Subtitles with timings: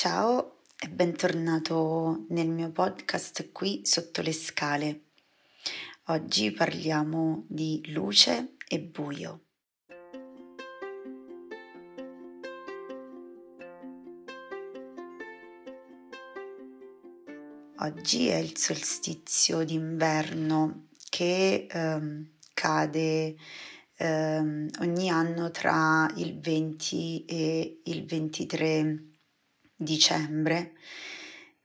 [0.00, 5.00] Ciao e bentornato nel mio podcast qui sotto le scale.
[6.04, 9.40] Oggi parliamo di luce e buio.
[17.78, 23.34] Oggi è il solstizio d'inverno che ehm, cade
[23.96, 29.07] ehm, ogni anno tra il 20 e il 23
[29.78, 30.74] dicembre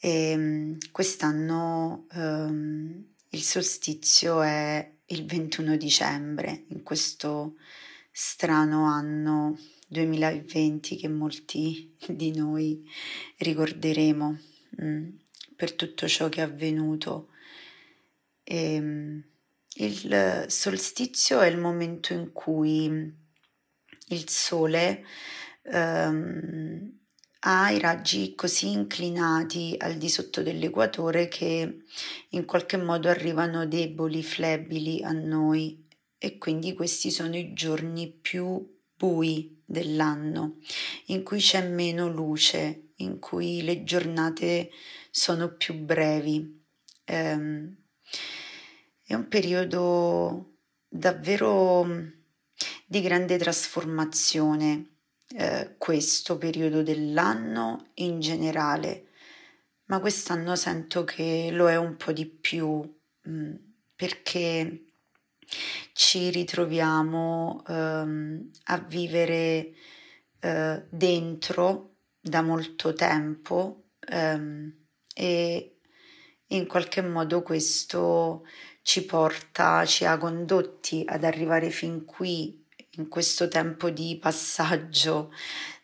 [0.00, 7.56] e ehm, quest'anno ehm, il solstizio è il 21 dicembre, in questo
[8.10, 12.88] strano anno 2020 che molti di noi
[13.38, 14.38] ricorderemo
[14.70, 15.08] mh, mm,
[15.56, 17.28] per tutto ciò che è avvenuto.
[18.44, 19.24] E, ehm,
[19.80, 23.14] il solstizio è il momento in cui
[24.08, 25.04] il sole
[25.62, 26.97] ehm,
[27.50, 31.84] ha i raggi così inclinati al di sotto dell'equatore che
[32.28, 35.86] in qualche modo arrivano deboli, flebili a noi
[36.18, 40.58] e quindi questi sono i giorni più bui dell'anno,
[41.06, 44.70] in cui c'è meno luce, in cui le giornate
[45.10, 46.64] sono più brevi.
[47.06, 47.74] Um,
[49.04, 51.86] è un periodo davvero
[52.84, 54.97] di grande trasformazione
[55.36, 59.08] eh, questo periodo dell'anno in generale,
[59.86, 62.80] ma quest'anno sento che lo è un po' di più
[63.22, 63.54] mh, mm,
[63.94, 64.84] perché
[65.92, 69.72] ci ritroviamo ehm, a vivere
[70.40, 75.78] eh, dentro da molto tempo ehm, e
[76.48, 78.46] in qualche modo questo
[78.82, 82.57] ci porta, ci ha condotti ad arrivare fin qui
[82.98, 85.32] in questo tempo di passaggio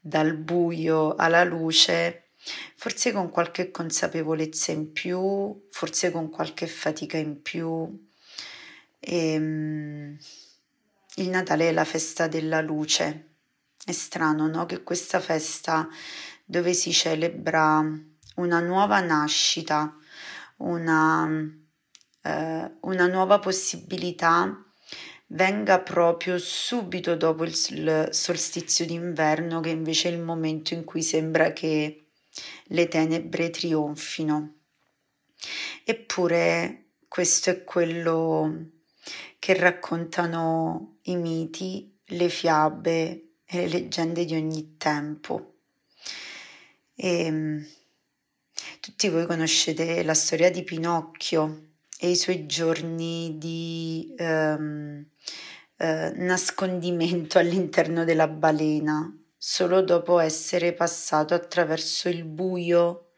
[0.00, 2.30] dal buio alla luce,
[2.76, 8.06] forse con qualche consapevolezza in più, forse con qualche fatica in più.
[9.00, 10.18] E, um,
[11.16, 13.24] il Natale è la festa della luce.
[13.84, 14.66] È strano, no?
[14.66, 15.88] Che questa festa
[16.44, 17.84] dove si celebra
[18.36, 19.96] una nuova nascita,
[20.58, 21.28] una,
[22.22, 24.67] eh, una nuova possibilità
[25.28, 31.52] venga proprio subito dopo il solstizio d'inverno, che invece è il momento in cui sembra
[31.52, 32.06] che
[32.64, 34.54] le tenebre trionfino.
[35.84, 38.70] Eppure questo è quello
[39.38, 45.54] che raccontano i miti, le fiabe e le leggende di ogni tempo.
[46.94, 47.66] E, ehm,
[48.80, 51.68] tutti voi conoscete la storia di Pinocchio
[51.98, 55.04] e i suoi giorni di um,
[55.78, 63.10] uh, nascondimento all'interno della balena, solo dopo essere passato attraverso il buio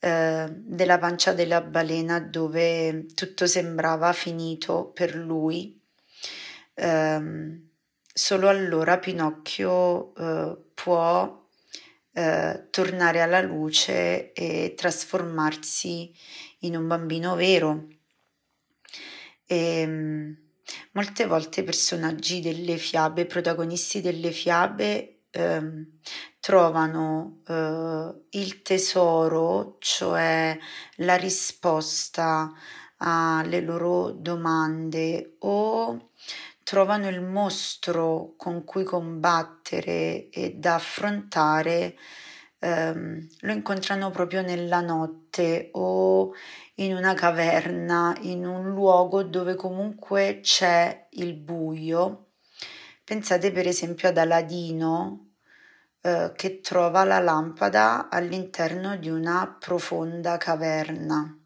[0.00, 5.80] uh, della pancia della balena dove tutto sembrava finito per lui.
[6.74, 7.68] Um,
[8.12, 11.44] solo allora Pinocchio uh, può
[12.70, 16.14] tornare alla luce e trasformarsi
[16.60, 17.88] in un bambino vero
[19.46, 20.36] e ehm,
[20.92, 25.62] molte volte i personaggi delle fiabe, protagonisti delle fiabe, eh,
[26.40, 30.56] trovano eh, il tesoro, cioè
[30.96, 32.52] la risposta
[32.98, 36.10] alle loro domande o
[36.62, 41.96] trovano il mostro con cui combattere e da affrontare,
[42.58, 46.32] ehm, lo incontrano proprio nella notte o
[46.76, 52.30] in una caverna, in un luogo dove comunque c'è il buio.
[53.04, 55.30] Pensate per esempio ad Aladino
[56.00, 61.38] eh, che trova la lampada all'interno di una profonda caverna,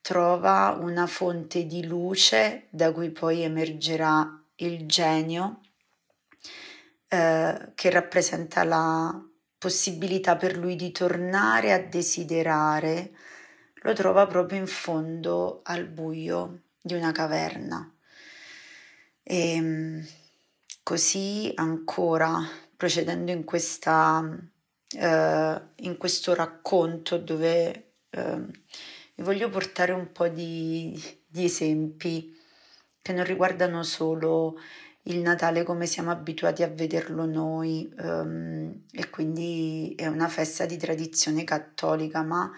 [0.00, 5.60] trova una fonte di luce da cui poi emergerà il genio
[7.08, 9.28] eh, che rappresenta la
[9.64, 13.12] possibilità per lui di tornare a desiderare
[13.76, 17.90] lo trova proprio in fondo al buio di una caverna.
[19.22, 20.06] E ehm,
[20.82, 22.46] così ancora
[22.76, 24.38] procedendo in, questa,
[24.98, 28.36] eh, in questo racconto dove eh,
[29.14, 32.38] vi voglio portare un po' di, di esempi
[33.00, 34.58] che non riguardano solo
[35.04, 40.76] il Natale come siamo abituati a vederlo noi um, e quindi è una festa di
[40.76, 42.50] tradizione cattolica, ma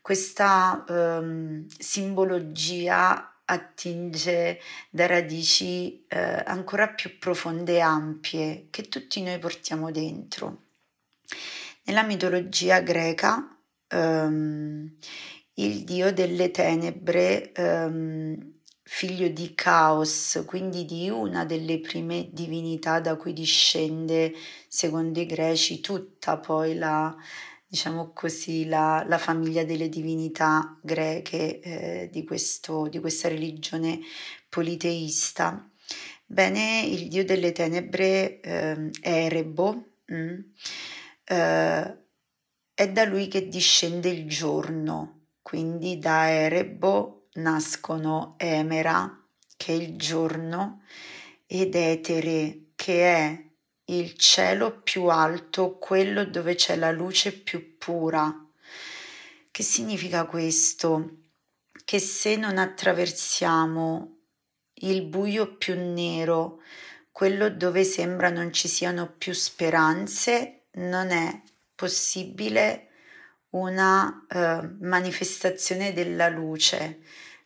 [0.00, 9.38] questa um, simbologia attinge da radici eh, ancora più profonde e ampie che tutti noi
[9.38, 10.62] portiamo dentro.
[11.84, 13.58] Nella mitologia greca
[13.92, 14.90] um,
[15.54, 17.52] il dio delle tenebre,
[18.92, 24.34] figlio di Caos, quindi di una delle prime divinità da cui discende,
[24.66, 27.16] secondo i greci, tutta poi la,
[27.66, 34.00] diciamo così, la, la famiglia delle divinità greche eh, di, questo, di questa religione
[34.48, 35.70] politeista.
[36.26, 40.38] Bene, il dio delle tenebre eh, Erebo mm,
[41.26, 41.98] eh,
[42.74, 49.22] è da lui che discende il giorno, quindi da Erebo nascono Emera,
[49.56, 50.82] che è il giorno,
[51.46, 53.44] ed Etere, che è
[53.86, 58.46] il cielo più alto, quello dove c'è la luce più pura.
[59.50, 61.16] Che significa questo?
[61.84, 64.18] Che se non attraversiamo
[64.74, 66.62] il buio più nero,
[67.10, 71.42] quello dove sembra non ci siano più speranze, non è
[71.74, 72.89] possibile
[73.50, 77.00] una eh, manifestazione della luce,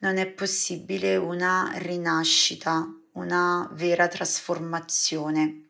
[0.00, 5.68] non è possibile una rinascita, una vera trasformazione.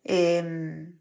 [0.00, 0.98] E ehm,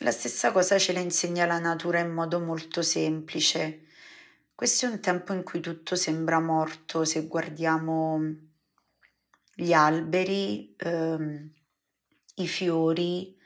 [0.00, 3.86] la stessa cosa ce la insegna la natura in modo molto semplice.
[4.54, 8.20] Questo è un tempo in cui tutto sembra morto, se guardiamo
[9.54, 11.50] gli alberi, ehm,
[12.36, 13.36] i fiori,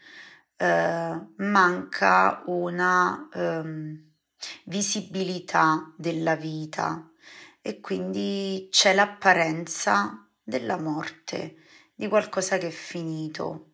[0.57, 4.13] eh, manca una ehm,
[4.65, 7.11] visibilità della vita
[7.61, 11.57] e quindi c'è l'apparenza della morte,
[11.95, 13.73] di qualcosa che è finito.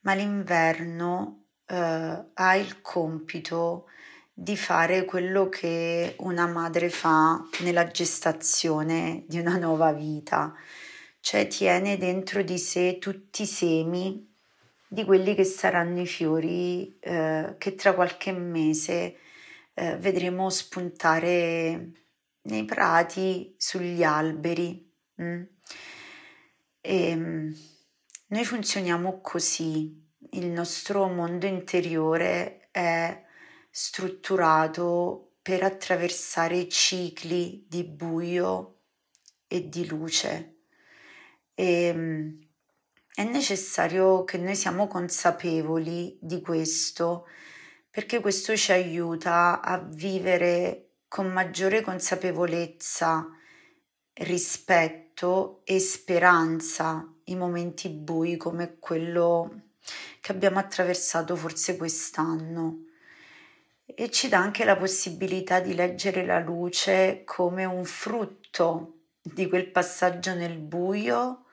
[0.00, 3.86] Ma l'inverno eh, ha il compito
[4.32, 10.52] di fare quello che una madre fa nella gestazione di una nuova vita,
[11.20, 14.35] cioè tiene dentro di sé tutti i semi
[14.88, 19.16] di quelli che saranno i fiori eh, che tra qualche mese
[19.74, 21.90] eh, vedremo spuntare
[22.42, 24.92] nei prati, sugli alberi.
[25.20, 25.42] Mm?
[26.80, 27.56] E, ehm,
[28.28, 33.24] noi funzioniamo così, il nostro mondo interiore è
[33.70, 38.80] strutturato per attraversare cicli di buio
[39.46, 40.56] e di luce.
[41.54, 42.45] E, ehm,
[43.16, 47.26] è necessario che noi siamo consapevoli di questo
[47.90, 53.26] perché questo ci aiuta a vivere con maggiore consapevolezza,
[54.12, 59.62] rispetto e speranza i momenti bui come quello
[60.20, 62.84] che abbiamo attraversato forse quest'anno.
[63.86, 69.70] E ci dà anche la possibilità di leggere la luce come un frutto di quel
[69.70, 71.45] passaggio nel buio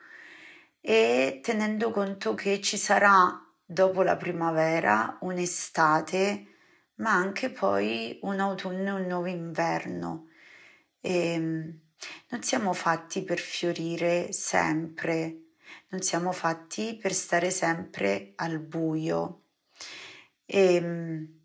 [0.86, 6.48] e tenendo conto che ci sarà dopo la primavera un'estate
[6.96, 10.28] ma anche poi un autunno e un nuovo inverno
[11.00, 15.44] e non siamo fatti per fiorire sempre
[15.90, 19.42] non siamo fatti per stare sempre al buio.
[20.46, 21.42] E, ehm,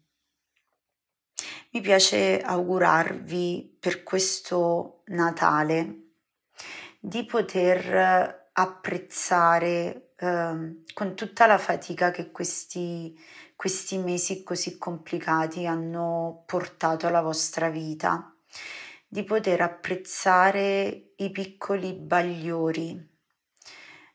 [1.70, 5.96] mi piace augurarvi per questo Natale
[6.98, 13.16] di poter apprezzare eh, con tutta la fatica che questi,
[13.54, 18.34] questi mesi così complicati hanno portato alla vostra vita,
[19.06, 23.16] di poter apprezzare i piccoli bagliori.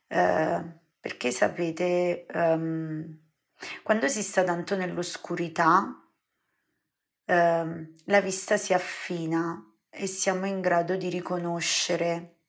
[0.08, 0.64] Eh,
[1.00, 3.20] perché sapete, um,
[3.82, 6.02] quando si sta tanto nell'oscurità,
[7.26, 12.43] eh, la vista si affina e siamo in grado di riconoscere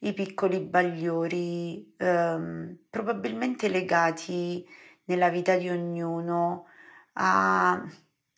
[0.00, 4.66] i piccoli bagliori eh, probabilmente legati
[5.04, 6.66] nella vita di ognuno
[7.14, 7.82] a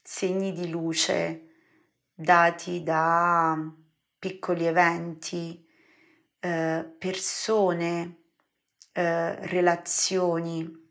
[0.03, 1.49] segni di luce
[2.15, 3.57] dati da
[4.19, 5.65] piccoli eventi,
[6.41, 8.17] eh, persone
[8.93, 10.87] eh, relazioni,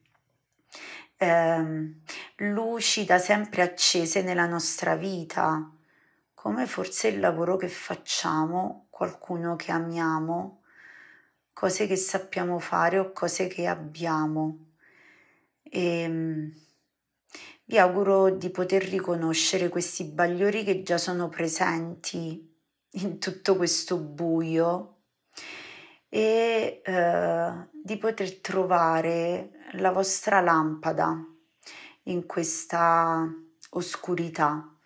[1.18, 1.94] eh,
[2.38, 5.70] luci da sempre accese nella nostra vita,
[6.34, 10.57] come forse il lavoro che facciamo, qualcuno che amiamo,
[11.58, 14.74] cose che sappiamo fare o cose che abbiamo.
[15.64, 16.54] E, ehm,
[17.66, 22.56] vi auguro di poter riconoscere questi bagliori che già sono presenti
[22.92, 24.98] in tutto questo buio
[26.10, 31.26] e eh, di poter trovare la vostra lampada
[32.04, 33.28] in questa
[33.72, 34.78] oscurità.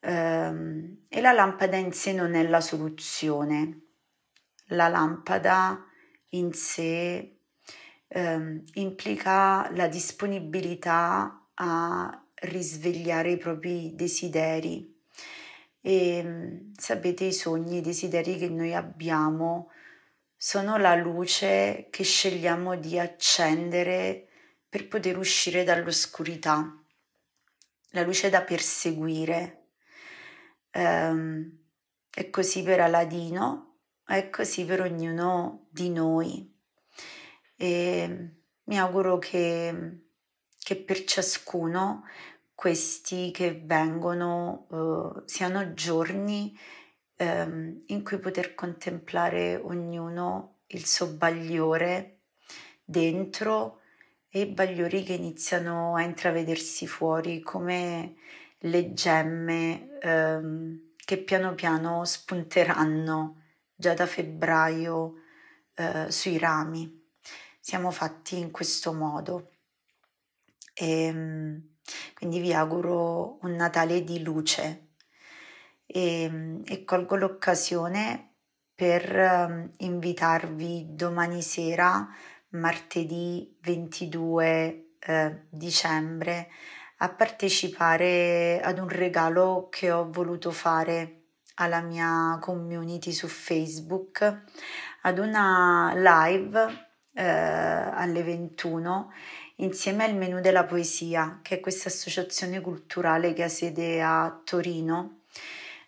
[0.00, 3.82] Eh, e la lampada in sé non è la soluzione.
[4.72, 5.84] La lampada
[6.30, 7.36] in sé
[8.08, 14.98] eh, implica la disponibilità a risvegliare i propri desideri.
[15.82, 19.70] E sapete, i sogni, i desideri che noi abbiamo
[20.36, 24.26] sono la luce che scegliamo di accendere
[24.70, 26.82] per poter uscire dall'oscurità,
[27.90, 29.64] la luce da perseguire.
[30.72, 31.58] Um,
[32.08, 33.69] è così per Aladino,
[34.16, 36.52] è così per ognuno di noi.
[37.56, 38.30] E
[38.64, 40.02] mi auguro che,
[40.58, 42.04] che per ciascuno
[42.54, 46.58] questi che vengono uh, siano giorni
[47.18, 52.22] um, in cui poter contemplare ognuno il suo bagliore
[52.84, 53.80] dentro
[54.28, 58.16] e i bagliori che iniziano a intravedersi fuori come
[58.58, 63.39] le gemme um, che piano piano spunteranno
[63.80, 65.14] già da febbraio
[65.76, 67.08] uh, sui rami.
[67.58, 69.52] Siamo fatti in questo modo.
[70.74, 71.68] E, ehm,
[72.14, 74.90] quindi vi auguro un Natale di luce
[75.86, 78.34] e, e colgo l'occasione
[78.74, 82.06] per um, invitarvi domani sera,
[82.50, 86.48] martedì 22 eh, dicembre,
[86.98, 91.19] a partecipare ad un regalo che ho voluto fare
[91.60, 94.42] alla mia community su Facebook,
[95.02, 99.12] ad una live eh, alle 21
[99.56, 105.20] insieme al Menù della Poesia, che è questa associazione culturale che ha sede a Torino,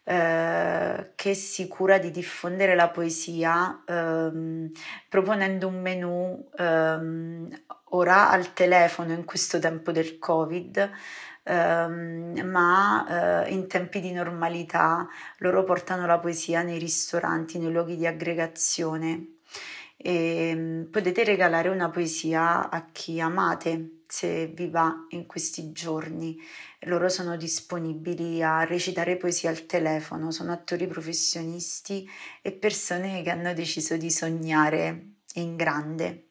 [0.04, 4.70] eh, che si cura di diffondere la poesia ehm,
[5.08, 10.90] proponendo un menù ehm, ora al telefono in questo tempo del Covid.
[11.44, 15.08] Um, ma uh, in tempi di normalità
[15.38, 19.38] loro portano la poesia nei ristoranti, nei luoghi di aggregazione
[20.02, 26.36] e ehm, potete regalare una poesia a chi amate se vi va in questi giorni.
[26.80, 32.06] Loro sono disponibili a recitare poesia al telefono, sono attori professionisti
[32.42, 36.26] e persone che hanno deciso di sognare in grande.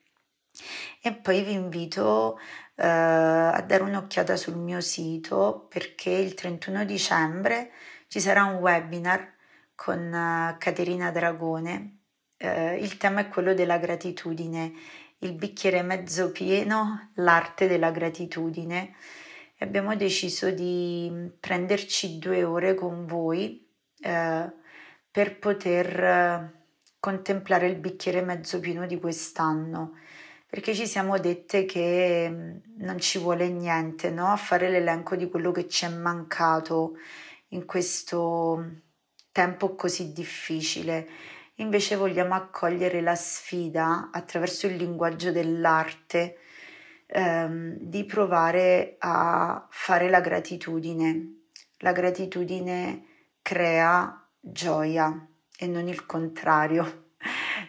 [1.02, 2.38] E poi vi invito
[2.82, 7.72] uh, a dare un'occhiata sul mio sito perché il 31 dicembre
[8.08, 9.34] ci sarà un webinar
[9.76, 12.02] con uh, Caterina Dragone
[12.42, 14.74] eh, il tema è quello della gratitudine,
[15.20, 18.96] il bicchiere mezzo pieno, l'arte della gratitudine.
[19.56, 23.64] E abbiamo deciso di prenderci due ore con voi
[24.00, 24.52] eh,
[25.12, 26.52] per poter eh,
[27.00, 29.98] contemplare il bicchiere mezzo pieno di quest'anno
[30.52, 34.28] perché ci siamo dette che mm, non ci vuole niente no?
[34.28, 36.98] a fare l'elenco di quello che ci è mancato
[37.50, 38.82] in questo
[39.32, 41.08] tempo così difficile
[41.62, 46.38] Invece vogliamo accogliere la sfida attraverso il linguaggio dell'arte
[47.06, 51.44] ehm, di provare a fare la gratitudine.
[51.80, 53.06] La gratitudine
[53.44, 57.10] crea gioia e non il contrario.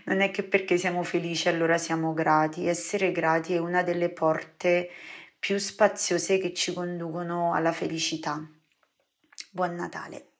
[0.05, 2.67] Non è che perché siamo felici allora siamo grati.
[2.67, 4.91] Essere grati è una delle porte
[5.39, 8.41] più spaziose che ci conducono alla felicità.
[9.51, 10.32] Buon Natale.